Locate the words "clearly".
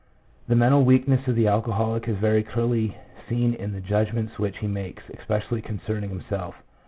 2.41-2.97